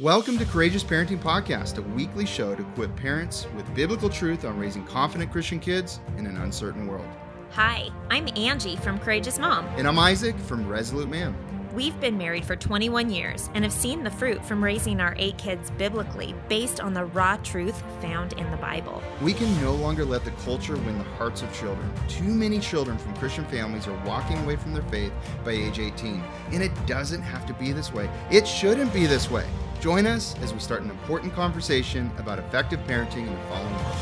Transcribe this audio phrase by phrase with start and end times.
[0.00, 4.56] Welcome to Courageous Parenting Podcast, a weekly show to equip parents with biblical truth on
[4.56, 7.08] raising confident Christian kids in an uncertain world.
[7.50, 9.66] Hi, I'm Angie from Courageous Mom.
[9.76, 11.34] And I'm Isaac from Resolute Man.
[11.74, 15.36] We've been married for 21 years and have seen the fruit from raising our eight
[15.36, 19.02] kids biblically based on the raw truth found in the Bible.
[19.20, 21.90] We can no longer let the culture win the hearts of children.
[22.06, 25.12] Too many children from Christian families are walking away from their faith
[25.44, 26.22] by age 18.
[26.52, 28.08] And it doesn't have to be this way.
[28.30, 29.44] It shouldn't be this way.
[29.80, 33.96] Join us as we start an important conversation about effective parenting in the following world.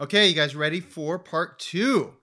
[0.00, 2.14] Okay, you guys ready for part two?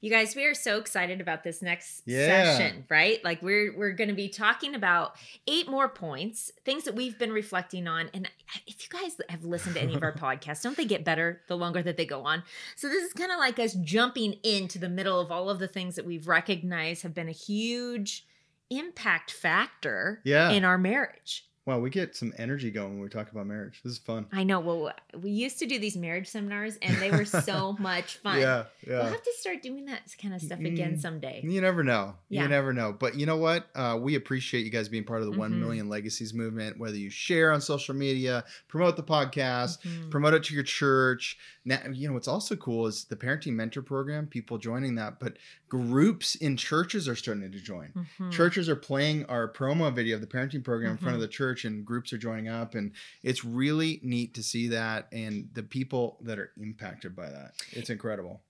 [0.00, 2.26] You guys, we are so excited about this next Yeah.
[2.56, 3.24] session, right?
[3.24, 5.14] Like we're we're going to be talking about
[5.46, 8.10] eight more points, things that we've been reflecting on.
[8.12, 8.28] And
[8.66, 11.56] if you guys have listened to any of our podcasts, don't they get better the
[11.56, 12.42] longer that they go on?
[12.74, 15.68] So this is kind of like us jumping into the middle of all of the
[15.68, 18.26] things that we've recognized have been a huge
[18.70, 20.50] impact factor Yeah.
[20.50, 21.48] in our marriage.
[21.66, 23.80] Wow, we get some energy going when we talk about marriage.
[23.82, 24.26] This is fun.
[24.32, 24.60] I know.
[24.60, 28.38] Well, we used to do these marriage seminars, and they were so much fun.
[28.38, 28.96] Yeah, yeah.
[29.04, 31.00] We'll have to start doing that kind of stuff again Mm.
[31.00, 31.40] someday.
[31.42, 32.16] You never know.
[32.28, 32.42] Yeah.
[32.42, 32.92] You never know.
[32.92, 33.66] But you know what?
[33.74, 35.58] Uh, we appreciate you guys being part of the 1 Mhm.
[35.60, 40.10] million legacies movement, whether you share on social media, promote the podcast, Mhm.
[40.10, 41.38] promote it to your church.
[41.64, 45.38] Now, you know, what's also cool is the parenting mentor program, people joining that, but
[45.70, 48.06] groups in churches are starting to join.
[48.20, 48.30] Mhm.
[48.30, 51.24] Churches are playing our promo video of the parenting program in front of Mhm.
[51.24, 52.74] the church, and groups are joining up.
[52.74, 52.90] And
[53.22, 57.52] it's really neat to see that and the people that are impacted by that.
[57.70, 58.40] It's incredible.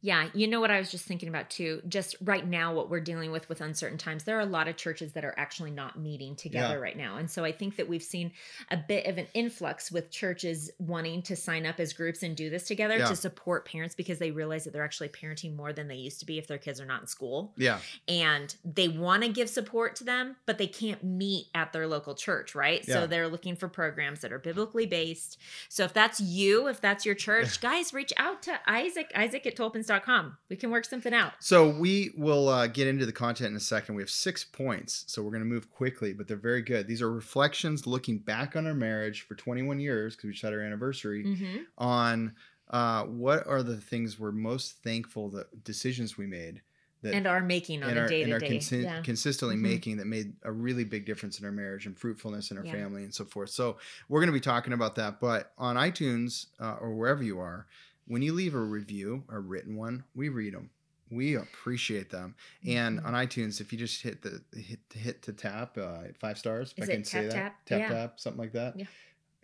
[0.00, 1.82] Yeah, you know what I was just thinking about too.
[1.88, 4.76] Just right now, what we're dealing with with uncertain times, there are a lot of
[4.76, 6.80] churches that are actually not meeting together Yeah.
[6.80, 8.30] right now, and so I think that we've seen
[8.70, 12.48] a bit of an influx with churches wanting to sign up as groups and do
[12.48, 13.08] this together Yeah.
[13.08, 16.26] to support parents because they realize that they're actually parenting more than they used to
[16.26, 17.80] be if their kids are not in school, Yeah.
[18.06, 22.14] and they want to give support to them, but they can't meet at their local
[22.14, 22.84] church, right?
[22.86, 22.94] Yeah.
[22.94, 25.38] So they're looking for programs that are biblically based.
[25.68, 29.56] So if that's you, if that's your church, guys, reach out to Isaac, Isaac at
[29.88, 30.36] tolpins.com.
[30.48, 31.32] We can work something out.
[31.40, 33.94] So we will uh, get into the content in a second.
[33.94, 36.86] We have six points, so we're going to move quickly, but they're very good.
[36.86, 40.52] These are reflections looking back on our marriage for 21 years because we just had
[40.52, 41.56] our anniversary Mm-hmm.
[41.78, 42.34] on
[42.70, 46.60] uh, what are the things we're most thankful that decisions we made
[47.02, 49.00] that And are making on a day to day.
[49.04, 49.60] consistently Mhm.
[49.60, 52.72] making that made a really big difference in our marriage and fruitfulness in our Yeah.
[52.72, 53.50] family and so forth.
[53.50, 53.78] So
[54.08, 55.20] we're going to be talking about that.
[55.20, 57.66] But on iTunes uh, or wherever you are,
[58.08, 60.70] when you leave a review, a written one, we read them.
[61.10, 62.34] We appreciate them.
[62.66, 63.04] And Mhm.
[63.06, 66.84] on iTunes, if you just hit the hit hit to tap uh, five stars, if
[66.84, 67.64] Is I can say that, tap?
[67.64, 67.88] tap Yeah.
[67.88, 68.78] tap, something like that.
[68.78, 68.86] Yeah.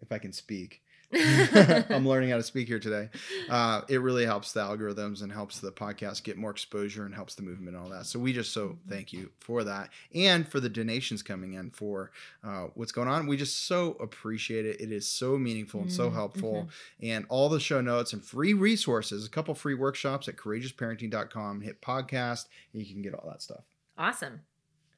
[0.02, 0.82] If I can speak.
[1.91, 3.08] I'm learning how to speak here today.
[3.48, 7.34] Uh, it really helps the algorithms and helps the podcast get more exposure and helps
[7.34, 8.06] the movement and all that.
[8.06, 8.91] So we just so Mm-hmm.
[8.91, 12.10] thank you for that and for the donations coming in for
[12.42, 13.26] uh, what's going on.
[13.26, 14.80] We just so appreciate it.
[14.80, 16.69] It is so meaningful and so Mm, helpful.
[17.02, 21.60] And all the show notes and free resources, a couple free workshops at courageousparenting.com.
[21.60, 23.64] Hit podcast and you can get all that stuff.
[23.98, 24.41] awesome.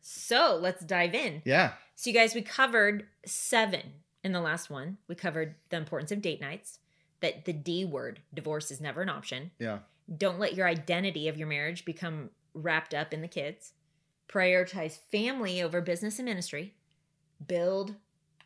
[0.01, 1.43] So let's dive in.
[1.45, 1.73] Yeah.
[1.97, 3.83] So, you guys, we covered seven
[4.27, 4.99] in the last one.
[5.09, 6.81] We covered the importance of date nights,
[7.21, 9.53] that the D word, divorce is never an option.
[9.59, 9.79] Yeah.
[10.15, 13.73] Don't let your identity of your marriage become wrapped up in the kids.
[14.29, 16.75] Prioritize family over business and ministry.
[17.47, 17.95] Build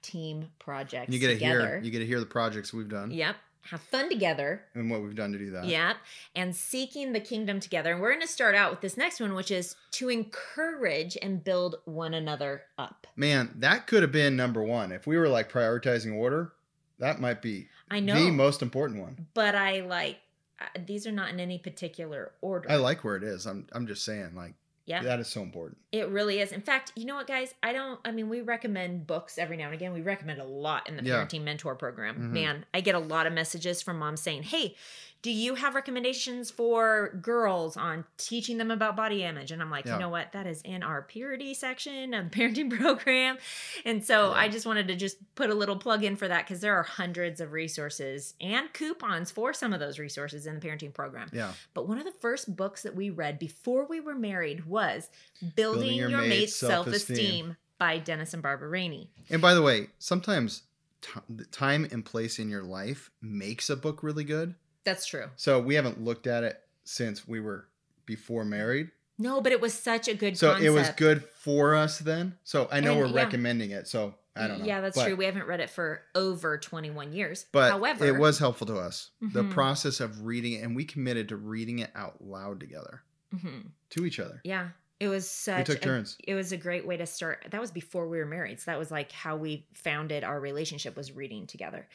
[0.02, 1.60] team projects you get to together.
[1.60, 3.36] hear you get to hear the projects we've done Yep.
[3.62, 4.62] Have fun together.
[4.74, 5.64] and what we've done to do that.
[5.66, 5.96] Yep.
[6.34, 7.92] And seeking the kingdom together.
[7.92, 11.44] And we're going to start out with this next one, which is to encourage and
[11.44, 13.06] build one another up.
[13.16, 14.92] Man, that could have been number one.
[14.92, 16.52] If we were like prioritizing order,
[16.98, 18.14] that might be I know.
[18.14, 19.26] the most important one.
[19.34, 20.18] but I like
[20.60, 22.70] uh, these are not in any particular order.
[22.70, 23.46] I like where it is.
[23.46, 24.54] I'm I'm just saying, like
[24.90, 25.78] yeah, that is so important.
[25.92, 26.52] it really is.
[26.52, 27.54] In fact, you know what, guys?
[27.62, 27.98] I don't.
[28.04, 29.92] I mean, we recommend books every now and again.
[29.92, 31.14] We recommend a lot in the Yeah.
[31.24, 32.16] parenting mentor program.
[32.16, 32.30] Mhm.
[32.32, 34.76] Man, I get a lot of messages from moms saying, "Hey,
[35.22, 39.84] do you have recommendations for girls on teaching them about body image?" And I'm like,
[39.84, 39.94] Yeah.
[39.94, 40.32] you know what?
[40.32, 43.38] That is in our purity section of the parenting program.
[43.84, 44.38] And so Yeah.
[44.38, 46.82] I just wanted to just put a little plug in for that because there are
[46.82, 51.28] hundreds of resources and coupons for some of those resources in the parenting program.
[51.32, 51.52] Yeah.
[51.74, 55.54] But one of the first books that we read before we were married was Building,
[55.82, 57.06] Building Your Your, Mate's Self-Esteem.
[57.16, 59.10] Self-Esteem by Dennis and Barbara Rainey.
[59.30, 60.62] And by the way, sometimes
[61.00, 64.54] t- the time and place in your life makes a book really good.
[64.84, 65.26] That's true.
[65.36, 67.66] So we haven't looked at it since we were
[68.06, 68.90] before married.
[69.18, 70.64] No, but it was such a good So concept.
[70.66, 72.38] it was good for us then.
[72.44, 73.24] So I know And, we're yeah.
[73.24, 73.86] recommending it.
[73.86, 74.64] So I don't know.
[74.64, 75.16] Yeah, that's But- true.
[75.16, 77.44] We haven't read it for over 21 years.
[77.52, 79.10] But However, it was helpful to us.
[79.20, 79.50] The Mhm.
[79.50, 83.02] process of reading it, and we committed to reading it out loud together
[83.34, 83.72] Mhm.
[83.90, 84.40] to each other.
[84.44, 84.70] Yeah.
[85.00, 86.16] It was such took a- turns.
[86.24, 87.46] it was a great way to start.
[87.50, 88.60] That was before we were married.
[88.60, 91.88] So that was like how we founded our relationship was reading together.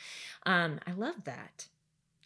[0.46, 1.68] Um, I love that.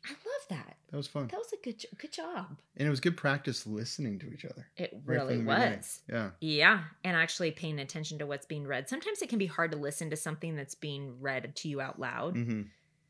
[0.05, 0.77] I love that.
[0.91, 1.27] That was fun.
[1.27, 2.57] That was a good good job.
[2.77, 4.67] And it was good practice listening to each other.
[4.77, 5.77] It right really beginning.
[5.77, 5.99] was.
[6.09, 6.29] Yeah.
[6.39, 8.87] Yeah, and actually paying attention to what's being read.
[8.89, 11.99] Sometimes it can be hard to listen to something that's being read to you out
[11.99, 12.35] loud.
[12.35, 12.61] hmm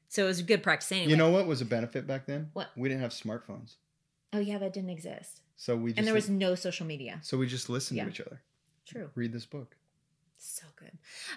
[0.10, 1.12] So it was a good practice anyway.
[1.12, 2.50] You know what was a benefit back then?
[2.54, 2.70] What?
[2.76, 3.76] We didn't have smartphones.
[4.34, 5.42] Oh yeah, that didn't exist.
[5.56, 7.20] So we just and there was no social media.
[7.22, 8.06] so we just listened Yeah.
[8.06, 8.42] to each other.
[8.86, 9.10] True.
[9.16, 9.76] Read this book.
[10.42, 10.92] So good.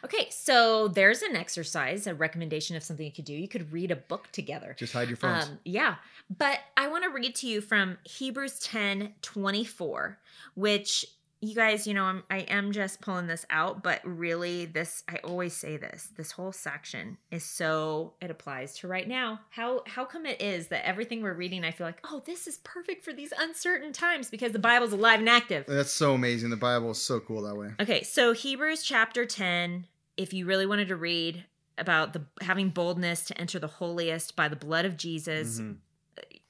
[0.04, 3.34] Okay, so there's an exercise, a recommendation of something you could do.
[3.34, 4.76] You could read a book together.
[4.78, 5.46] Just hide your phones.
[5.46, 5.96] Um, yeah.
[6.38, 10.19] But I want to read to you from Hebrews 10 24,
[10.54, 11.04] which
[11.43, 15.17] you guys, you know, I'm, I am just pulling this out, but really, this, I
[15.25, 19.41] always say this, this whole section is so, it applies to right now.
[19.50, 22.59] How, how come it is that everything we're reading, I feel like, oh, this is
[22.59, 25.67] perfect for these uncertain times because the Bible's alive and active.
[25.67, 26.50] That's so amazing.
[26.50, 27.71] The Bible is so cool that way.
[27.81, 29.87] Okay, so Hebrews chapter 10,
[30.17, 31.44] if you really wanted to read
[31.77, 35.79] about the having boldness to enter the holiest by the blood of Jesus Mhm.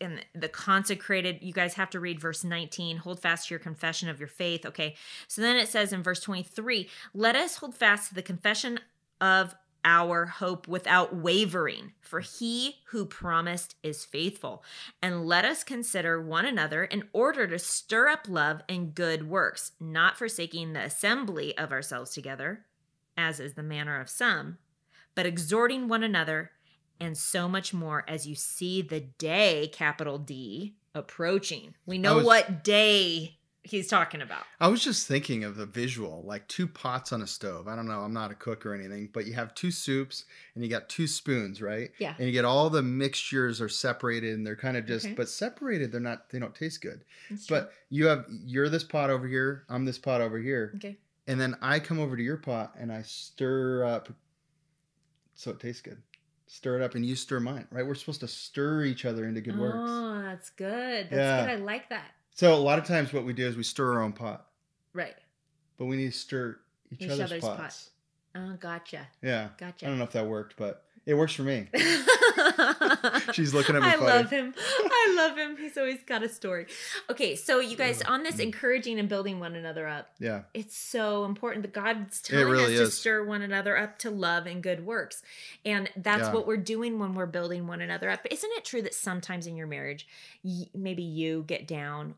[0.02, 4.08] And the consecrated, you guys have to read verse 19, hold fast to your confession
[4.08, 4.66] of your faith.
[4.66, 4.96] Okay.
[5.28, 8.81] So then it says in verse 23, let us hold fast to the confession
[9.20, 9.54] of
[9.84, 14.62] our hope without wavering, for he who promised is faithful.
[15.00, 19.72] And let us consider one another in order to stir up love and good works,
[19.81, 22.64] not forsaking the assembly of ourselves together,
[23.16, 24.58] as is the manner of some,
[25.14, 26.52] but exhorting one another,
[27.02, 31.75] and so much more as you see the day, capital D, approaching.
[31.84, 34.43] We know was- what day he's talking about.
[34.60, 37.69] I was just thinking of the visual, like two pots on a stove.
[37.69, 40.64] I don't know, I'm not a cook or anything, but you have two soups and
[40.64, 41.90] you got two spoons, right?
[41.99, 42.14] Yeah.
[42.19, 45.14] And you get all the mixtures are separated and they're kind of just Okay.
[45.14, 47.05] but separated, they're not they don't taste good.
[47.31, 47.58] That's true.
[47.58, 50.72] But you have you're this pot over here, I'm this pot over here.
[50.76, 50.98] okay.
[51.28, 54.08] And then I come over to your pot and I stir up
[55.34, 56.02] so it tastes good.
[56.52, 57.84] Stir it up and you stir mine, right?
[57.87, 59.78] We're supposed to stir each other into good works.
[59.81, 61.08] Oh, that's good.
[61.08, 61.46] That's Yeah.
[61.46, 61.50] good.
[61.50, 62.10] I like that.
[62.34, 64.50] So a lot of times what we do is we stir our own pot,
[64.93, 65.16] Right.
[65.78, 66.58] but we need to stir
[66.90, 67.56] each, Each other's, other's pot.
[67.56, 67.90] pots.
[68.34, 69.08] Oh, gotcha.
[69.22, 69.49] Yeah.
[69.56, 69.87] Gotcha.
[69.87, 71.69] I don't know if that worked, but it works for me.
[73.32, 74.06] She's looking at me I funny.
[74.06, 74.54] love him.
[74.58, 75.56] I love him.
[75.56, 76.66] He's always got a story.
[77.10, 80.43] Okay, so you guys, on this encouraging and building one another up, Yeah.
[80.54, 84.46] it's so important that God's telling really us to stir one another up to love
[84.46, 85.22] and good works.
[85.64, 86.32] And that's Yeah.
[86.32, 88.26] what we're doing when we're building one another up.
[88.31, 90.06] Isn't it true that sometimes in your marriage,
[90.75, 92.14] maybe you get down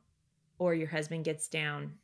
[0.59, 1.95] or your husband gets down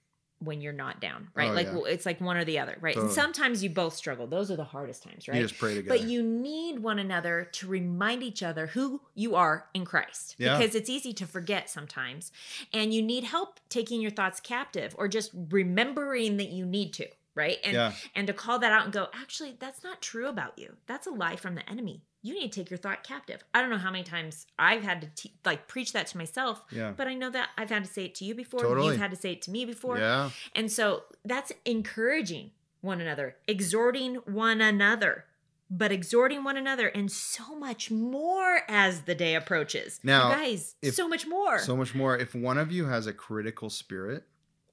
[0.40, 1.50] when you're not down, right?
[1.50, 1.74] Oh, like yeah.
[1.74, 2.96] well, it's like one or the other, right?
[2.96, 4.26] And sometimes you both struggle.
[4.26, 5.36] Those are the hardest times, right?
[5.36, 5.98] You just pray together.
[5.98, 10.36] But you need one another to remind each other who you are in Christ.
[10.38, 10.58] Yeah.
[10.58, 12.32] Because it's easy to forget sometimes.
[12.72, 17.06] And you need help taking your thoughts captive or just remembering that you need to,
[17.34, 17.58] right?
[17.64, 17.92] And yeah.
[18.14, 20.76] and to call that out and go, actually, that's not true about you.
[20.86, 22.02] That's a lie from the enemy.
[22.22, 23.42] You need to take your thought captive.
[23.54, 26.62] I don't know how many times I've had to te- like preach that to myself,
[26.70, 26.92] Yeah.
[26.94, 28.60] but I know that I've had to say it to you before.
[28.60, 28.88] Totally.
[28.88, 29.96] You've had to say it to me before.
[29.98, 30.30] Yeah.
[30.54, 32.50] And so that's encouraging
[32.82, 35.24] one another, exhorting one another,
[35.70, 40.00] but exhorting one another, and so much more as the day approaches.
[40.02, 41.58] You Now, guys, if- so much more.
[41.60, 42.18] So much more.
[42.18, 44.24] If one of you has a critical spirit,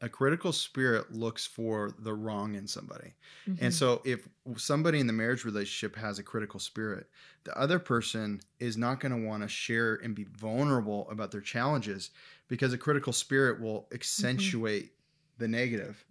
[0.01, 3.13] a critical spirit looks for the wrong in somebody.
[3.47, 3.57] Mhm.
[3.61, 7.09] And so if somebody in the marriage relationship has a critical spirit,
[7.43, 11.41] the other person is not going to want to share and be vulnerable about their
[11.41, 12.11] challenges
[12.47, 14.93] because a critical spirit will accentuate
[15.37, 16.03] the negative.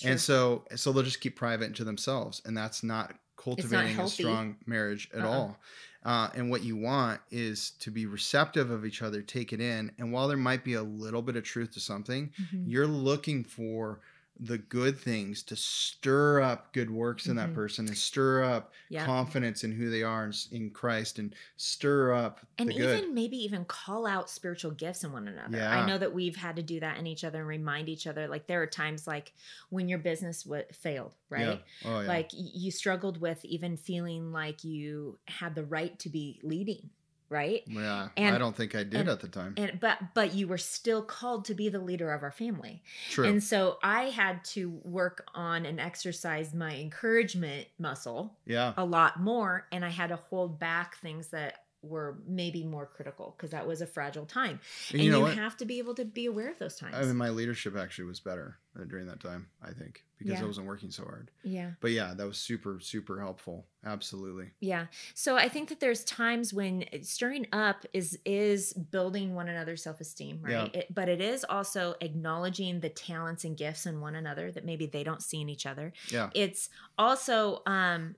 [0.00, 0.10] true.
[0.10, 4.58] And so so they'll just keep private to themselves and that's not cultivating a strong
[4.66, 5.26] marriage at Uh-uh.
[5.26, 5.60] all.
[6.04, 9.92] Uh, and what you want is to be receptive of each other, take it in,
[9.98, 12.72] and while there might be a little bit of truth to something, Mhm.
[12.72, 14.00] you're looking for
[14.38, 17.54] the good things to stir up good works in that Mhm.
[17.54, 18.72] person and stir up
[19.04, 22.98] confidence in who they are in, Christ and stir up and the good.
[22.98, 25.56] even maybe even call out spiritual gifts in one another.
[25.56, 25.74] Yeah.
[25.82, 28.28] I know that we've had to do that in each other and remind each other.
[28.28, 29.32] Like there are times like
[29.70, 31.62] when your business w- failed, right?
[31.82, 31.90] Yeah.
[31.90, 32.08] Oh yeah.
[32.08, 36.90] Like you struggled with even feeling like you had the right to be leading,
[37.28, 37.62] right?
[37.66, 38.08] yeah.
[38.16, 39.54] and- I don't think I did and- at the time.
[39.56, 42.82] And but but you were still called to be the leader of our family.
[43.10, 43.26] True.
[43.26, 48.72] And so I had to work on and exercise my encouragement muscle yeah.
[48.76, 53.34] a lot more and I had to hold back things that were maybe more critical
[53.36, 54.58] because that was a fragile time.
[54.90, 56.94] And And, you know you have to be able to be aware of those times.
[56.96, 60.42] I mean, my leadership actually was better uh, during that time, I think, because Yeah.
[60.42, 61.30] I wasn't working so hard.
[61.44, 61.72] yeah.
[61.80, 63.66] But yeah, that was super, super helpful.
[63.84, 64.50] Absolutely.
[64.60, 64.86] Yeah.
[65.14, 70.40] So I think that there's times when stirring up is is building one another's self-esteem,
[70.42, 70.74] right?
[70.74, 74.86] It, but it is also acknowledging the talents and gifts in one another that maybe
[74.86, 75.92] they don't see in each other.
[76.10, 76.30] Yeah.
[76.34, 76.68] It's
[76.98, 78.16] also um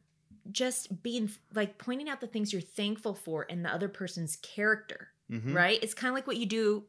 [0.52, 5.08] just being like pointing out the things you're thankful for in the other person's character.
[5.30, 5.78] hmm Right?
[5.82, 6.84] It's kind of like what you do.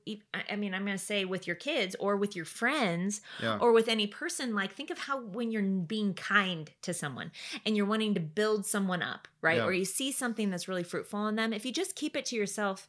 [0.50, 3.58] I mean, I'm going to say with your kids or with your friends Yeah.
[3.60, 7.32] or with any person like think of how when you're being kind to someone
[7.66, 9.66] and you're wanting to build someone up right Yeah.
[9.66, 12.36] or you see something that's really fruitful in them if you just keep it to
[12.38, 12.88] yourself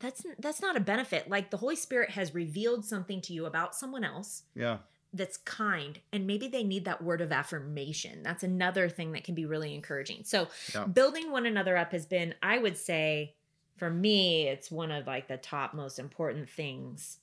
[0.00, 3.74] that's that's not a benefit like the holy spirit has revealed something to you about
[3.74, 4.78] someone else yeah.
[5.12, 9.34] That's kind and maybe they need that word of affirmation that's another thing that can
[9.34, 10.84] be really encouraging so Yeah.
[10.86, 13.34] building one another up has been i would say
[13.76, 17.18] for me it's one of like the top most important things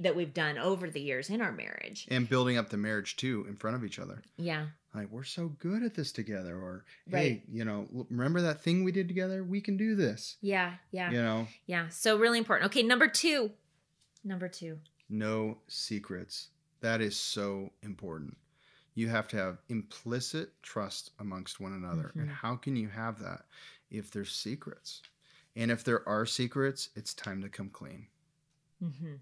[0.00, 3.46] that we've done over the years in our marriage And building up the marriage too
[3.48, 4.20] in front of each other.
[4.36, 6.54] yeah Like, we're so good at this together.
[6.54, 7.20] Or, Right.
[7.22, 9.42] hey, you know, remember that thing we did together?
[9.42, 10.36] We can do this.
[10.42, 13.52] yeah yeah You know, yeah so really important okay number two
[14.22, 14.78] number two
[15.08, 16.48] no secrets.
[16.80, 18.36] That is so important.
[18.94, 22.12] You have to have implicit trust amongst one another.
[22.16, 22.32] And Mhm.
[22.32, 23.46] how can you have that
[23.90, 25.02] if there's secrets?
[25.56, 28.08] And if there are secrets, it's time to come clean.
[28.82, 29.16] mm-hmm.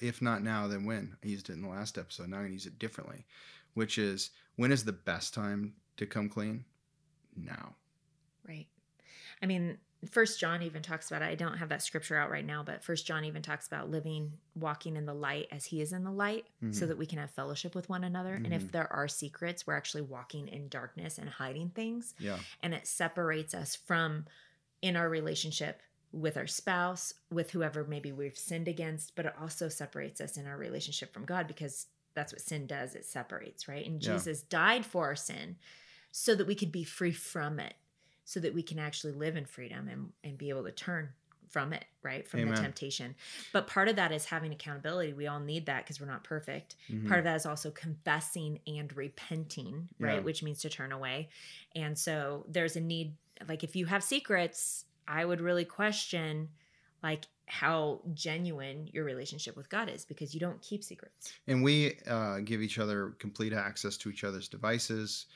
[0.00, 1.16] If not now, then when?
[1.22, 2.28] I used it in the last episode.
[2.28, 3.24] Now I'm going to use it differently,
[3.74, 6.64] which is when is the best time to come clean?
[7.36, 7.76] Now.
[8.46, 8.66] right
[9.40, 9.78] i mean
[10.10, 12.82] first john even talks about it i don't have that scripture out right now but
[12.82, 16.10] first john even talks about living walking in the light as he is in the
[16.10, 16.88] light so Mhm.
[16.88, 18.70] that we can have fellowship with one another and if Mhm.
[18.72, 22.38] there are secrets we're actually walking in darkness and hiding things Yeah.
[22.62, 24.26] and it separates us from
[24.80, 25.80] in our relationship
[26.10, 30.46] with our spouse with whoever maybe we've sinned against but it also separates us in
[30.46, 34.14] our relationship from god because that's what sin does it separates right and Yeah.
[34.14, 35.56] jesus died for our sin
[36.10, 37.74] so that we could be free from it
[38.32, 41.08] so that we can actually live in freedom and, and be able to turn
[41.48, 42.26] from it right?
[42.26, 42.54] From Amen.
[42.54, 43.14] the temptation.
[43.52, 45.12] But part of that is having accountability.
[45.12, 46.76] We all need that because we're not perfect.
[46.90, 47.06] Mhm.
[47.06, 50.14] part of that is also confessing and repenting right?
[50.14, 50.20] Yeah.
[50.20, 51.28] which means to turn away.
[51.76, 53.14] And so there's a need
[53.48, 56.48] like if you have secrets i would really question
[57.02, 61.32] like how genuine your relationship with god is because you don't keep secrets.
[61.48, 65.26] And we uh, give each other complete access to each other's devices,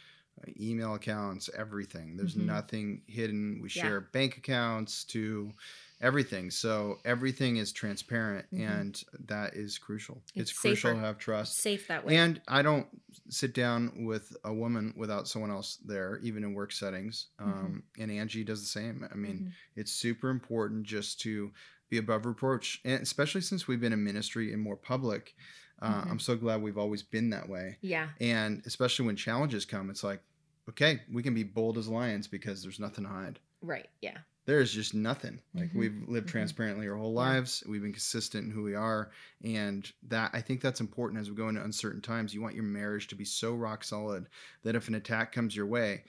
[0.60, 2.16] email accounts, everything.
[2.16, 2.44] There's Mhm.
[2.46, 3.60] nothing hidden.
[3.60, 3.82] We Yeah.
[3.82, 5.52] share bank accounts to
[6.00, 6.50] everything.
[6.50, 8.60] So everything is transparent, Mhm.
[8.68, 10.22] and that is crucial.
[10.34, 11.56] It's, It's crucial to have trust.
[11.58, 12.86] safe that way And I don't
[13.30, 17.28] sit down with a woman without someone else there, even in work settings.
[17.38, 19.06] Um, And Angie does the same.
[19.10, 19.52] I mean, Mhm.
[19.74, 21.52] it's super important just to
[21.88, 25.34] be above reproach, and especially since we've been in ministry and more public.
[25.82, 26.10] Uh, Mhm.
[26.10, 27.78] I'm so glad we've always been that way.
[27.82, 30.22] yeah And especially when challenges come, it's like,
[30.68, 33.40] okay, we can be bold as lions because there's nothing to hide.
[33.60, 35.42] right yeah There's just nothing.
[35.54, 35.78] Like Mhm.
[35.78, 36.30] we've lived Mhm.
[36.30, 37.34] transparently our whole Yeah.
[37.34, 37.64] lives.
[37.68, 39.10] We've been consistent in who we are,
[39.42, 42.32] and that I think that's important as we go into uncertain times.
[42.32, 44.28] You want your marriage to be so rock solid
[44.62, 46.04] that if an attack comes your way,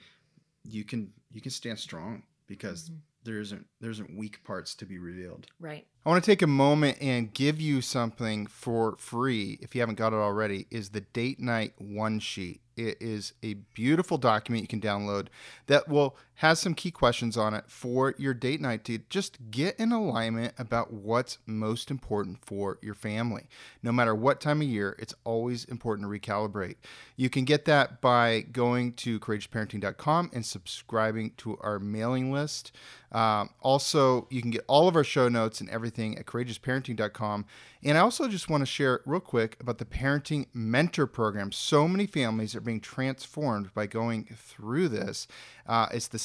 [0.64, 3.02] you can you can stand strong because Mhm.
[3.24, 5.46] There isn't there isn't weak parts to be revealed.
[5.60, 9.80] right I want to take a moment and give you something for free if you
[9.82, 12.62] haven't got it already is the date night one sheet.
[12.76, 15.26] It is a beautiful document you can download
[15.66, 19.74] that will has some key questions on it for your date night to just get
[19.76, 23.48] in alignment about what's most important for your family.
[23.82, 26.76] No matter what time of year, it's always important to recalibrate.
[27.16, 32.70] You can get that by going to courageousparenting.com and subscribing to our mailing list.
[33.10, 37.46] Um, also, you can get all of our show notes and everything at courageousparenting.com.
[37.82, 41.52] And I also just want to share real quick about the Parenting Mentor Program.
[41.52, 45.26] So many families are being transformed by going through this.
[45.66, 46.18] Uh, it's the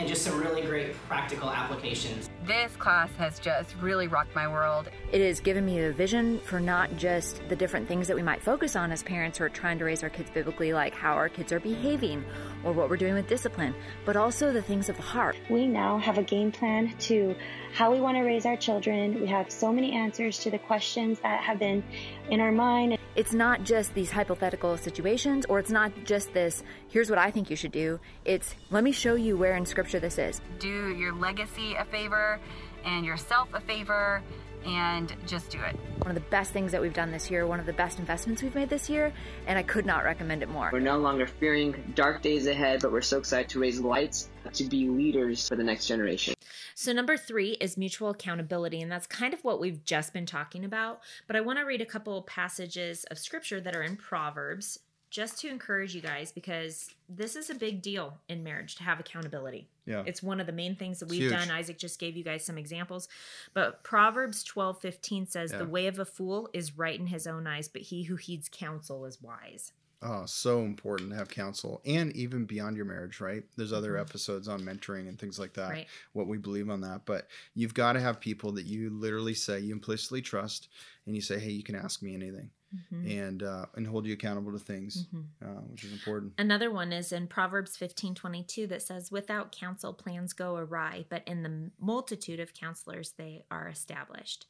[0.00, 2.30] and just some really great practical applications.
[2.46, 4.88] This class has just really rocked my world.
[5.12, 8.42] It has given me a vision for not just the different things that we might
[8.42, 11.28] focus on as parents who are trying to raise our kids biblically, like how our
[11.28, 12.24] kids are behaving
[12.64, 13.74] or what we're doing with discipline,
[14.06, 15.36] but also the things of the heart.
[15.50, 17.36] We now have a game plan to
[17.74, 19.20] how we want to raise our children.
[19.20, 21.84] We have so many answers to the questions that have been
[22.30, 22.98] in our mind.
[23.16, 27.50] It's not just these hypothetical situations, or it's not just this, here's what I think
[27.50, 27.98] you should do.
[28.24, 30.40] It's, let me show you where in Scripture this is.
[30.58, 32.38] Do your legacy a favor
[32.84, 34.22] and yourself a favor
[34.64, 35.76] and just do it.
[35.98, 38.42] One of the best things that we've done this year, one of the best investments
[38.42, 39.12] we've made this year,
[39.46, 40.70] and I could not recommend it more.
[40.72, 44.64] We're no longer fearing dark days ahead, but we're so excited to raise lights to
[44.64, 46.34] be leaders for the next generation.
[46.74, 50.64] So, number three is mutual accountability, and that's kind of what we've just been talking
[50.64, 51.00] about.
[51.26, 54.78] But I want to read a couple passages of scripture that are in Proverbs
[55.10, 59.00] just to encourage you guys because this is a big deal in marriage to have
[59.00, 59.68] accountability.
[59.84, 60.04] Yeah.
[60.06, 61.32] It's one of the main things that we've huge.
[61.32, 61.50] done.
[61.50, 63.08] Isaac just gave you guys some examples.
[63.52, 65.58] But Proverbs twelve fifteen says, Yeah.
[65.58, 68.48] The way of a fool is right in his own eyes, but he who heeds
[68.50, 69.72] counsel is wise.
[70.02, 73.42] Oh, so important to have counsel and even beyond your marriage, right?
[73.56, 74.00] There's other Mhm.
[74.00, 75.88] episodes on mentoring and things like that, Right.
[76.12, 77.04] what we believe on that.
[77.04, 80.68] But you've got to have people that you literally say, you implicitly trust,
[81.04, 82.50] and you say, hey, you can ask me anything.
[82.74, 83.10] Mhm.
[83.28, 85.24] And uh, and hold you accountable to things, Mhm.
[85.42, 86.34] uh, which is important.
[86.38, 91.04] Another one is in Proverbs fifteen twenty two that says, Without counsel, plans go awry,
[91.08, 94.46] but in the multitude of counselors, they are established.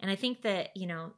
[0.00, 1.12] And I think that, you know,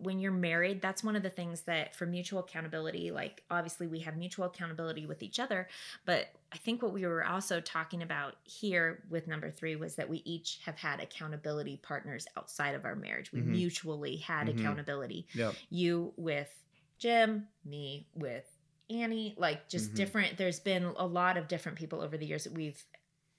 [0.00, 4.00] when you're married, that's one of the things that for mutual accountability, like obviously we
[4.00, 5.68] have mutual accountability with each other,
[6.06, 10.08] but I think what we were also talking about here with number three was that
[10.08, 13.32] we each have had accountability partners outside of our marriage.
[13.32, 13.46] We Mhm.
[13.46, 14.58] mutually had Mhm.
[14.58, 15.54] accountability Yep.
[15.68, 16.50] you with
[16.98, 18.46] Jim, me with
[18.88, 19.96] Annie, like just Mhm.
[19.96, 20.36] different.
[20.36, 22.82] There's been a lot of different people over the years that we've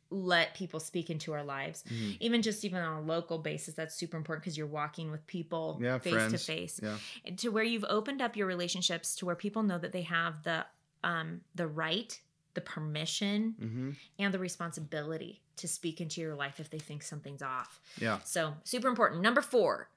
[0.09, 1.83] let people speak into our lives.
[1.89, 2.17] Mhm.
[2.19, 5.79] Even just even on a local basis, that's super important because you're walking with people
[5.81, 6.79] Yeah, face to face.
[6.81, 6.97] Yeah.
[7.37, 10.65] To where you've opened up your relationships to where people know that they have the
[11.03, 12.19] um the right,
[12.53, 17.41] the permission, hmm and the responsibility to speak into your life if they think something's
[17.41, 17.79] off.
[17.97, 18.19] Yeah.
[18.23, 19.21] So super important.
[19.21, 19.89] Number four.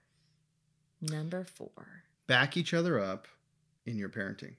[1.01, 2.05] Number four.
[2.27, 3.29] Back each other up
[3.87, 4.55] in your parenting.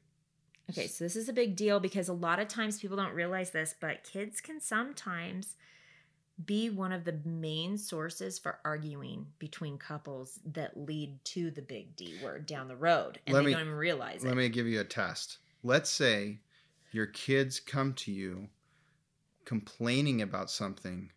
[0.70, 3.50] Okay, so this is a big deal because a lot of times people don't realize
[3.52, 5.56] this, but kids can sometimes
[6.46, 11.96] be one of the main sources for arguing between couples that lead to the big
[11.96, 13.20] D word down the road.
[13.26, 14.36] And Let they me- don't even realize Let it.
[14.38, 15.40] me give you a test.
[15.64, 16.40] Let's say
[16.92, 18.48] your kids come to you
[19.46, 21.12] complaining about something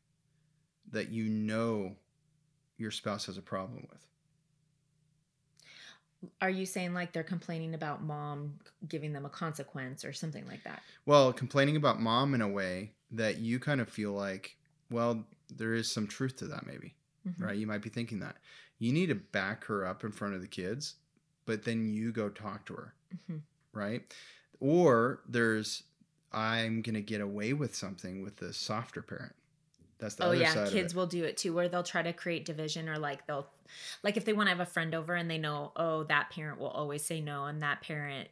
[0.90, 1.94] that you know
[2.78, 4.06] your spouse has a problem with.
[6.40, 8.58] Are you saying like they're complaining about mom
[8.88, 10.82] giving them a consequence or something like that?
[11.06, 14.56] Well, complaining about mom in a way that you kind of feel like,
[14.90, 16.94] well, there is some truth to that, maybe,
[17.26, 17.40] Mhm.
[17.44, 17.56] right?
[17.56, 18.36] You might be thinking that.
[18.78, 20.94] You need to back her up in front of the kids,
[21.44, 22.94] but then you go talk to her,
[23.28, 23.42] Mhm.
[23.72, 24.14] right?
[24.60, 25.82] Or there's,
[26.32, 29.34] I'm going to get away with something with the softer parent.
[30.02, 32.88] That's the oh yeah, kids will do it too, where they'll try to create division
[32.88, 33.46] or like they'll,
[34.02, 36.58] like if they want to have a friend over and they know, oh, that parent
[36.60, 38.28] will always say no and that parent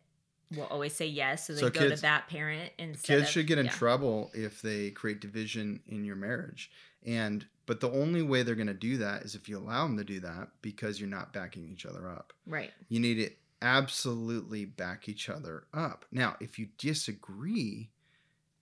[0.54, 3.06] will always say yes, so they So go kids- to that parent instead.
[3.18, 3.70] kids of- should get in yeah.
[3.72, 6.70] trouble if they create division in your marriage
[7.06, 9.96] and but the only way they're going to do that is if you allow them
[9.96, 12.72] to do that because you're not backing each other up Right.
[12.88, 13.30] you need to
[13.62, 17.90] absolutely back each other up now if you disagree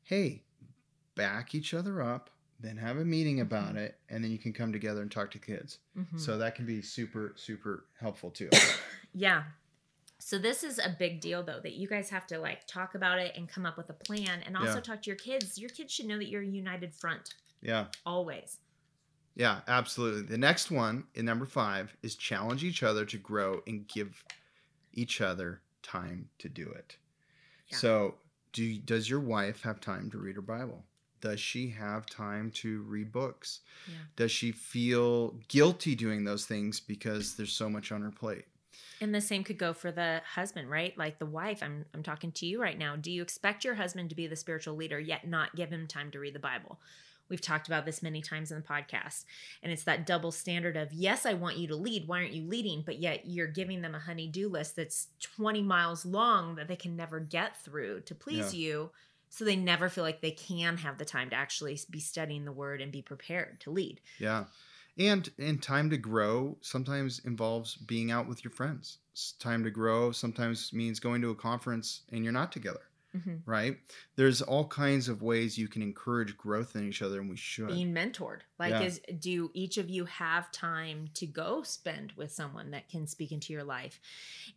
[0.04, 0.42] hey
[1.14, 3.78] back each other up then have a meeting about Mhm.
[3.78, 6.18] it and then you can come together and talk to kids Mhm.
[6.18, 8.50] so that can be super super helpful too
[9.14, 9.44] Yeah.
[10.20, 13.18] So this is a big deal though that you guys have to like talk about
[13.20, 14.80] it and come up with a plan and also Yeah.
[14.80, 15.56] talk to your kids.
[15.58, 18.58] Your kids should know that you're a united front yeah always.
[19.34, 20.22] Yeah, absolutely.
[20.22, 24.24] The next one in number five is challenge each other to grow and give
[24.92, 26.96] each other time to do it.
[27.68, 27.76] Yeah.
[27.76, 28.18] So,
[28.52, 30.84] do does your wife have time to read her Bible?
[31.20, 33.60] Does she have time to read books?
[33.86, 33.94] Yeah.
[34.16, 38.44] Does she feel guilty doing those things because there's so much on her plate?
[39.00, 40.96] And the same could go for the husband, right?
[40.98, 42.96] Like the wife, I'm I'm talking to you right now.
[42.96, 46.10] Do you expect your husband to be the spiritual leader yet not give him time
[46.12, 46.78] to read the Bible?
[47.28, 49.24] We've talked about this many times in the podcast.
[49.62, 52.08] And it's that double standard of, yes, I want you to lead.
[52.08, 52.82] Why aren't you leading?
[52.84, 56.96] But yet you're giving them a honey-do list that's 20 miles long that they can
[56.96, 58.90] never get through to please you.
[59.30, 62.52] So they never feel like they can have the time to actually be studying the
[62.52, 64.00] word and be prepared to lead.
[64.18, 64.44] Yeah.
[64.98, 68.98] And and time to grow sometimes involves being out with your friends.
[69.38, 72.87] Time to grow sometimes means going to a conference and you're not together.
[73.18, 73.42] Mhm.
[73.46, 73.78] right?
[74.16, 77.68] There's all kinds of ways you can encourage growth in each other, and we should.
[77.68, 78.82] being mentored like Yeah.
[78.82, 83.30] is do each of you have time to go spend with someone that can speak
[83.32, 84.00] into your life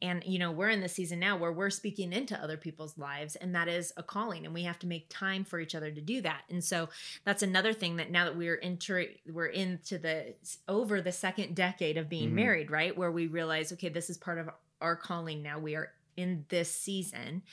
[0.02, 3.36] and you know we're in the season now where we're speaking into other people's lives
[3.36, 6.02] and that is a calling and we have to make time for each other to
[6.02, 6.90] do that and so
[7.26, 10.34] that's another thing that now that we're into we're into the
[10.68, 12.34] over the second decade of being Mhm.
[12.34, 14.50] married right where we realize okay this is part of
[14.82, 17.44] our calling now we are in this season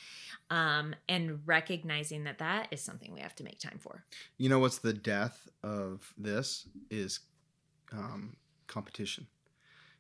[0.51, 4.05] um and recognizing that that is something we have to make time for
[4.39, 7.21] You know what's the death of this is
[7.93, 9.27] um, competition.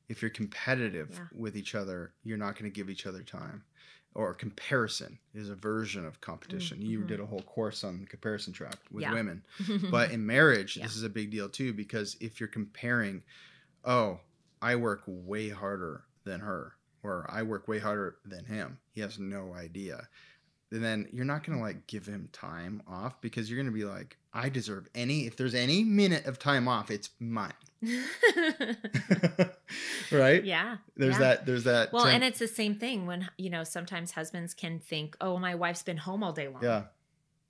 [0.08, 1.26] If you're competitive Yeah.
[1.32, 3.64] with each other, you're not going to give each other time.
[4.14, 6.82] Or comparison is a version of competition.
[6.82, 7.06] You Mhm.
[7.08, 9.12] did a whole course on comparison trap with Yeah.
[9.12, 9.44] women.
[9.90, 10.84] But in marriage, Yeah.
[10.86, 13.22] this is a big deal too because if you're comparing,
[13.84, 14.20] oh,
[14.62, 16.77] I work way harder than her,
[17.08, 20.08] or I work way harder than him, he has no idea.
[20.70, 24.18] And then you're not gonna like give him time off because you're gonna be like,
[24.34, 25.26] I deserve any.
[25.26, 27.52] If there's any minute of time off, it's mine.
[30.12, 30.44] right?
[30.44, 31.20] yeah There's yeah.
[31.20, 31.46] that.
[31.46, 31.92] There's that.
[31.92, 35.38] well ten- and it's the same thing when you know sometimes husbands can think oh
[35.38, 36.84] my wife's been home all day long yeah.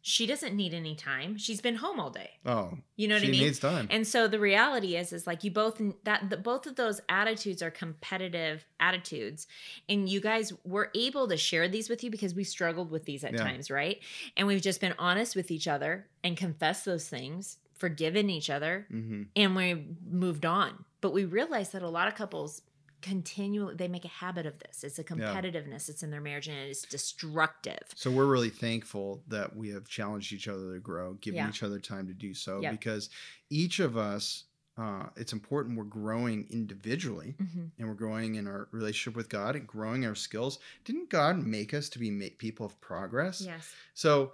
[0.09, 1.37] She doesn't need any time.
[1.37, 2.31] She's been home all day.
[2.47, 3.35] Oh, you know what i mean?
[3.35, 3.87] She needs time.
[3.90, 7.62] and so the reality is is like you both that the, both of those attitudes
[7.62, 9.47] are competitive attitudes.
[9.88, 13.23] And you guys were able to share these with you because we struggled with these
[13.25, 13.42] at Yeah.
[13.44, 13.99] times right?
[14.37, 18.87] And we've just been honest with each other and confessed those things forgiven each other
[18.90, 20.85] hmm and we moved on.
[21.01, 22.62] But we realized that a lot of couples
[23.02, 26.56] continually they make a habit of this it's a competitiveness it's in their marriage and
[26.58, 31.14] it is destructive So we're really thankful that we have challenged each other to grow,
[31.14, 31.48] giving Yeah.
[31.48, 32.72] each other time to do so, Yep.
[32.72, 33.11] because
[33.50, 34.44] each of us,
[34.76, 37.70] uh, it's important we're growing individually Mhm.
[37.78, 40.58] and we're growing in our relationship with God and growing our skills.
[40.84, 43.40] Didn't God make us to be people of progress?
[43.40, 44.32] yes So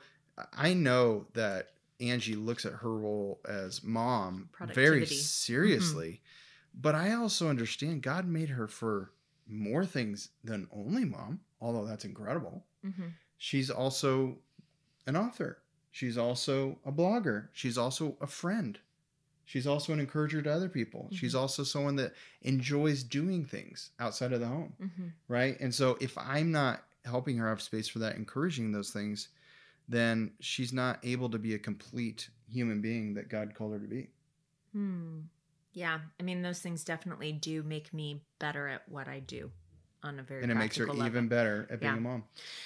[0.52, 5.14] I know that Angie looks at her role as mom very Productivity.
[5.16, 6.20] seriously,
[6.80, 9.12] but I also understand God made her for
[9.46, 12.64] more things than only mom, although that's incredible.
[12.82, 14.38] hmm She's also
[15.06, 15.58] an author.
[15.90, 17.48] She's also a blogger.
[17.52, 18.78] She's also a friend.
[19.44, 21.08] She's also an encourager to other people.
[21.12, 25.58] She's also someone that enjoys doing things outside of the home, hmm right?
[25.60, 29.28] And so if I'm not helping her have space for that, encouraging those things,
[29.88, 33.86] then she's not able to be a complete human being that God called her to
[33.86, 34.08] be.
[34.72, 35.20] Hmm.
[35.74, 39.50] Yeah, I mean those things definitely do make me better at what I do
[40.02, 41.98] on a very And it makes her practical even better at being Yeah.
[41.98, 42.24] a mom.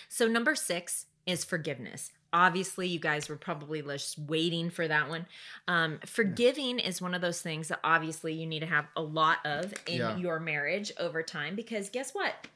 [0.09, 2.13] So number six is forgiveness.
[2.33, 5.27] Obviously, you guys were probably just waiting for that one.
[5.67, 9.39] Um, forgiving is one of those things that obviously you need to have a lot
[9.47, 10.17] of in Yeah.
[10.19, 12.47] your marriage over time because guess what?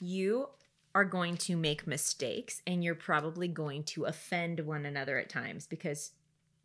[0.00, 0.50] You
[0.94, 5.66] are going to make mistakes and you're probably going to offend one another at times
[5.66, 6.10] because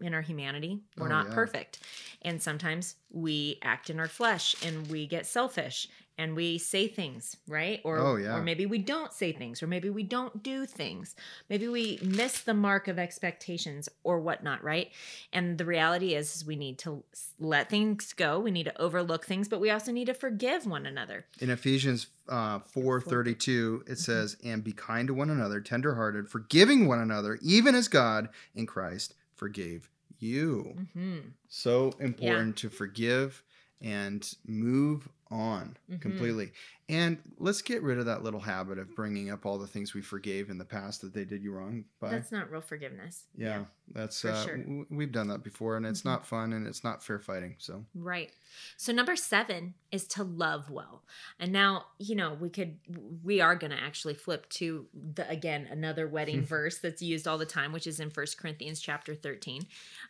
[0.02, 1.34] in our humanity, we're Oh, not yeah.
[1.36, 1.80] perfect.
[2.24, 5.88] And sometimes we act in our flesh and we get selfish
[6.18, 7.80] and we say things, right?
[7.84, 8.36] Or Oh, yeah.
[8.38, 11.16] or maybe we don't say things, or maybe we don't do things.
[11.50, 14.92] Maybe we miss the mark of expectations or whatnot, right?
[15.34, 17.04] And the reality is, is we need to
[17.40, 18.40] let things go.
[18.40, 21.26] We need to overlook things, but we also need to forgive one another.
[21.40, 27.00] In Ephesians uh, 4.32, it says, And be kind to one another, tenderhearted, forgiving one
[27.00, 30.86] another, even as God in Christ forgave you.
[30.94, 33.44] hmm So important to forgive
[33.82, 36.02] and move on Mhm.
[36.02, 36.52] completely.
[36.90, 40.02] And let's get rid of that little habit of bringing up all the things we
[40.02, 42.12] forgave in the past that they did you wrong by.
[42.12, 43.28] That's not real forgiveness.
[43.34, 44.58] yeah, that's for uh, sure.
[44.58, 46.06] w- we've done that before, and it's Mhm.
[46.06, 47.56] not fun, and it's not fair fighting.
[47.60, 48.32] So Right.
[48.76, 51.06] So number 7 is to love well.
[51.40, 52.80] And now, you know, we could
[53.24, 57.38] we are going to actually flip to the again another wedding verse that's used all
[57.38, 59.66] the time which is in First Corinthians chapter 13.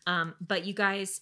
[0.08, 1.22] Um but you guys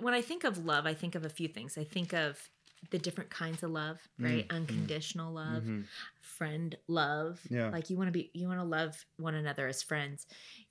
[0.00, 1.76] when I think of love, I think of a few things.
[1.76, 2.50] I think of
[2.90, 4.46] the different kinds of love, right?
[4.46, 4.56] Mm, mm.
[4.56, 5.84] Unconditional love, Mhm.
[6.20, 7.40] friend love.
[7.48, 7.70] Yeah.
[7.70, 10.26] Like you want to be you want to love one another as friends.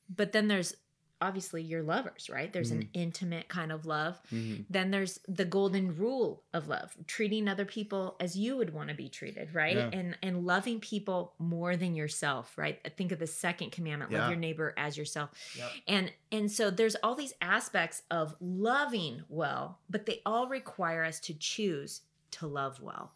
[0.09, 0.75] But then there's
[1.21, 2.51] obviously your lovers, right?
[2.51, 4.19] There's an intimate kind of love.
[4.31, 4.65] Mhm.
[4.69, 8.95] Then there's the golden rule of love, treating other people as you would want to
[8.95, 9.75] be treated, right?
[9.77, 9.89] Yeah.
[9.93, 12.79] And and loving people more than yourself, right?
[12.97, 15.31] Think of the second commandment, love your neighbor as yourself.
[15.57, 15.71] Yep.
[15.87, 21.19] And and so there's all these aspects of loving well, but they all require us
[21.21, 22.01] to choose
[22.39, 23.13] to love well.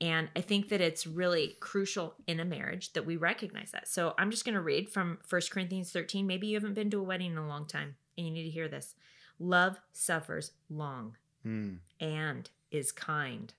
[0.00, 3.88] And I think that it's really crucial in a marriage that we recognize that.
[3.88, 6.26] So I'm just going to read from 1 Corinthians 13.
[6.26, 8.50] Maybe you haven't been to a wedding in a long time and you need to
[8.50, 8.94] hear this.
[9.38, 11.78] Love suffers long Mm.
[12.00, 13.54] and is kind.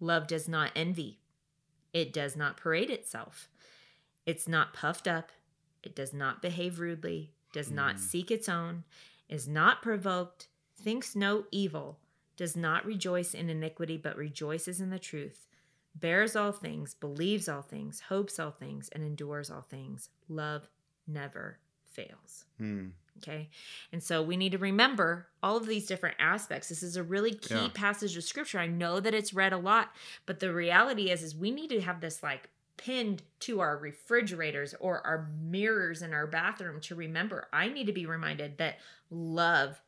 [0.00, 1.20] Love does not envy.
[1.92, 3.48] It does not parade itself.
[4.26, 5.30] It's not puffed up.
[5.84, 8.82] It does not behave rudely, does not seek its own,
[9.28, 12.00] is not provoked, thinks no evil,
[12.36, 15.46] does not rejoice in iniquity, but rejoices in the truth,
[15.94, 20.10] bears all things, believes all things, hopes all things, and endures all things.
[20.28, 20.68] Love
[21.06, 22.44] never fails.
[22.58, 22.88] Hmm.
[23.18, 23.48] Okay.
[23.92, 26.68] And so we need to remember all of these different aspects.
[26.68, 27.68] This is a really key Yeah.
[27.72, 28.58] passage of scripture.
[28.58, 29.94] I know that it's read a lot,
[30.26, 34.74] but the reality is is we need to have this like pinned to our refrigerators
[34.80, 37.48] or our mirrors in our bathroom to remember.
[37.54, 39.80] I need to be reminded that love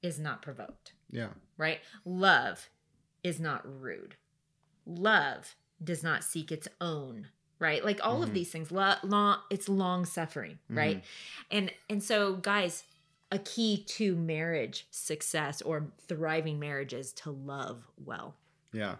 [0.00, 1.28] is not provoked, Yeah.
[1.58, 1.80] right?
[2.04, 2.68] Love
[3.22, 4.16] is not rude.
[4.84, 7.84] Love does not seek its own, right?
[7.84, 8.34] Like all of Mhm.
[8.34, 11.04] these things, lo- long it's long suffering, right?
[11.50, 12.84] And and so guys,
[13.32, 18.36] a key to marriage success or thriving marriage is to love well.
[18.72, 18.96] Yeah.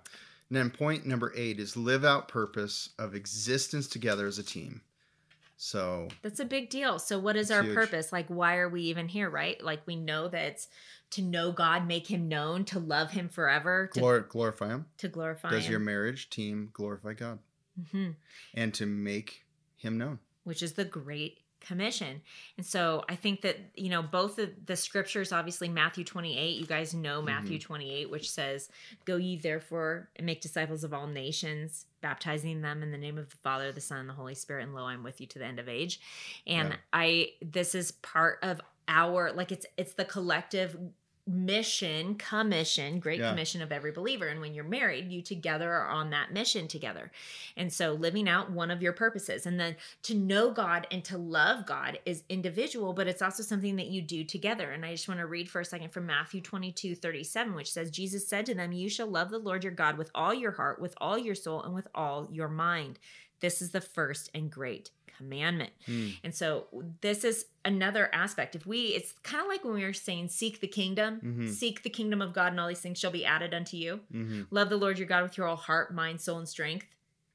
[0.48, 4.80] And then point number eight is live out purpose of existence together as a team.
[5.58, 6.98] So That's a big deal.
[6.98, 7.74] So what is our huge.
[7.74, 8.12] purpose?
[8.12, 9.62] Like why are we even here, right?
[9.62, 10.68] Like we know that it's
[11.10, 14.86] to know God, make him known, to love him forever, to, glor- glorify Him.
[14.98, 15.70] to glorify Does him.
[15.72, 17.38] your marriage team glorify God
[17.92, 18.10] hmm
[18.54, 19.44] and to make
[19.76, 20.18] Him known?
[20.44, 22.20] which is the great commission.
[22.56, 26.66] And so I think that, you know, both of the scriptures, obviously Matthew 28, you
[26.66, 28.68] guys know Matthew 28, which says,
[29.04, 33.28] Go ye therefore and make disciples of all nations, baptizing them in the name of
[33.30, 35.44] the Father, the Son, and the Holy Spirit, and lo, I'm with you to the
[35.46, 35.98] end of age.
[36.46, 36.76] And Yeah.
[36.92, 40.76] I this is part of our like it's it's the collective
[41.28, 43.30] mission commission great Yeah.
[43.30, 44.28] commission of every believer.
[44.28, 47.10] And when you're married you together are on that mission together.
[47.56, 49.44] And so living out one of your purposes.
[49.44, 53.74] And then to know god and to love god is individual but it's also something
[53.74, 54.70] that you do together.
[54.70, 57.90] And i just want to read for a second from matthew 22 37 which says
[57.90, 60.80] jesus said to them you shall love the lord your god with all your heart
[60.80, 63.00] with all your soul and with all your mind
[63.40, 66.08] this is the first and great commandment Hmm.
[66.24, 66.66] and so
[67.00, 68.54] this is another aspect.
[68.54, 71.48] If we, it's kind of like when we were saying, seek the kingdom, Mhm.
[71.52, 74.00] seek the kingdom of God, and all these things shall be added unto you.
[74.10, 76.86] hmm Love the Lord your God with your whole heart, mind, soul, and strength.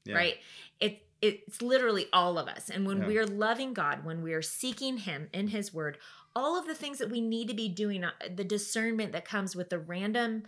[0.04, 0.14] Yeah.
[0.16, 0.38] Right?
[0.80, 2.68] It it's literally all of us.
[2.68, 3.06] And when Yeah.
[3.06, 5.98] we are loving God, when we are seeking Him in His Word,
[6.34, 9.54] all of the things that we need to be doing, uh, the discernment that comes
[9.54, 10.42] with the random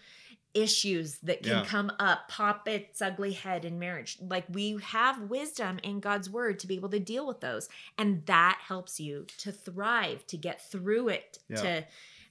[0.54, 1.64] issues that can Yeah.
[1.64, 4.16] come up, pop its ugly head in marriage.
[4.20, 7.68] Like we have wisdom in God's word to be able to deal with those.
[7.98, 11.56] And that helps you to thrive, to get through it, Yeah.
[11.62, 11.86] to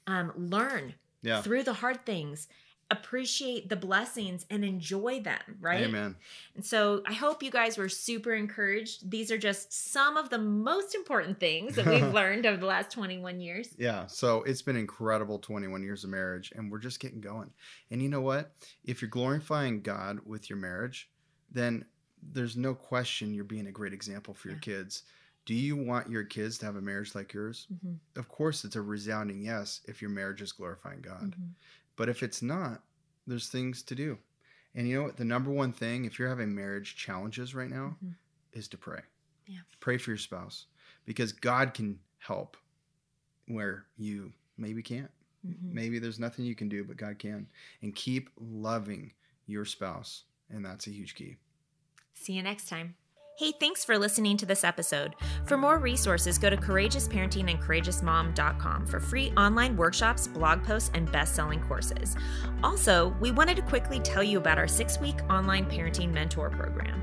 [0.08, 1.42] um, learn Yeah.
[1.42, 2.48] through the hard things,
[2.94, 5.84] appreciate the blessings and enjoy them, right?
[5.84, 6.16] Amen.
[6.56, 9.10] And so I hope you guys were super encouraged.
[9.12, 12.92] These are just some of the most important things that we've learned over the last
[12.92, 13.70] 21 years.
[13.78, 14.06] Yeah.
[14.08, 17.52] So it's been incredible 21 years of marriage, and we're just getting going.
[17.92, 18.54] And you know what?
[18.86, 21.10] If you're glorifying God with your marriage,
[21.52, 21.86] then
[22.32, 25.04] there's no question you're being a great example for your kids.
[25.46, 27.68] Do you want your kids to have a marriage like yours?
[27.74, 27.98] Mhm.
[28.16, 31.36] Of course, it's a resounding yes if your marriage is glorifying God.
[31.38, 31.50] Mhm.
[31.96, 32.84] But if it's not,
[33.28, 34.18] there's things to do.
[34.76, 35.18] And you know what?
[35.18, 38.16] The number one thing, if you're having marriage challenges right now, Mhm.
[38.54, 39.02] is to pray.
[39.46, 39.60] Yeah.
[39.80, 40.66] Pray for your spouse
[41.06, 42.58] because God can help
[43.48, 45.12] where you maybe can't.
[45.46, 45.74] Mhm.
[45.74, 47.48] Maybe there's nothing you can do, but God can.
[47.82, 49.14] And keep loving
[49.46, 50.24] your spouse.
[50.50, 51.38] And that's a huge key.
[52.14, 52.96] See you next time.
[53.36, 55.16] Hey, thanks for listening to this episode.
[55.46, 60.92] For more resources, go to Courageous Parenting and CourageousMom.com for free online workshops, blog posts,
[60.94, 62.16] and best selling courses.
[62.64, 67.02] Also, we wanted to quickly tell you about our six week online parenting mentor program.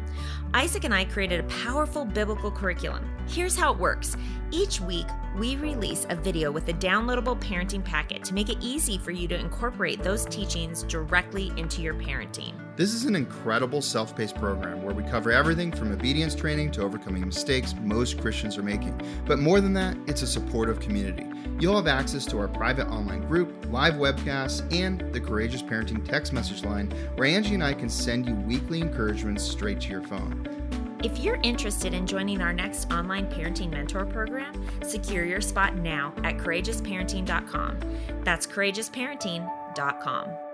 [0.54, 3.10] Isaac and I created a powerful biblical curriculum.
[3.26, 4.16] Here's how it works
[4.52, 8.98] each week, we release a video with a downloadable parenting packet to make it easy
[8.98, 12.69] for you to incorporate those teachings directly into your parenting.
[12.80, 16.80] This is an incredible self paced program where we cover everything from obedience training to
[16.80, 18.98] overcoming mistakes most Christians are making.
[19.26, 21.26] But more than that, it's a supportive community.
[21.58, 26.32] You'll have access to our private online group, live webcasts, and the Courageous Parenting text
[26.32, 30.48] message line where Angie and I can send you weekly encouragements straight to your phone.
[31.04, 36.14] If you're interested in joining our next online parenting mentor program, secure your spot now
[36.24, 37.78] at courageousparenting.com.
[38.24, 40.49] That's courageousparenting.com.